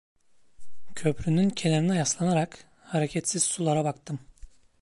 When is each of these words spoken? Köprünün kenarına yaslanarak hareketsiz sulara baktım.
Köprünün 0.95 1.49
kenarına 1.49 1.95
yaslanarak 1.95 2.65
hareketsiz 2.81 3.43
sulara 3.43 3.83
baktım. 3.83 4.19